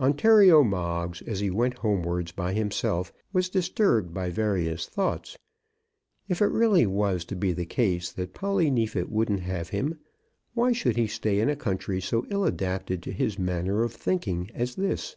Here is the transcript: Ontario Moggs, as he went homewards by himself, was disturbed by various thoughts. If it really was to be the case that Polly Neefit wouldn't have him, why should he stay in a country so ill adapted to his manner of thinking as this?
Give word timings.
Ontario 0.00 0.64
Moggs, 0.64 1.22
as 1.22 1.38
he 1.38 1.50
went 1.52 1.74
homewards 1.78 2.32
by 2.32 2.52
himself, 2.52 3.12
was 3.32 3.48
disturbed 3.48 4.12
by 4.12 4.28
various 4.28 4.88
thoughts. 4.88 5.38
If 6.28 6.42
it 6.42 6.46
really 6.46 6.84
was 6.84 7.24
to 7.26 7.36
be 7.36 7.52
the 7.52 7.64
case 7.64 8.10
that 8.10 8.34
Polly 8.34 8.72
Neefit 8.72 9.08
wouldn't 9.08 9.42
have 9.42 9.68
him, 9.68 10.00
why 10.52 10.72
should 10.72 10.96
he 10.96 11.06
stay 11.06 11.38
in 11.38 11.48
a 11.48 11.54
country 11.54 12.00
so 12.00 12.26
ill 12.28 12.42
adapted 12.44 13.04
to 13.04 13.12
his 13.12 13.38
manner 13.38 13.84
of 13.84 13.92
thinking 13.94 14.50
as 14.52 14.74
this? 14.74 15.14